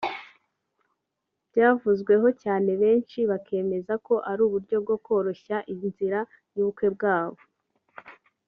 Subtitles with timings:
[1.49, 6.19] byavuzweho cyane benshi bakemeza ko ari uburyo bwo koroshya inzira
[6.55, 7.41] y’ubukwe bwabo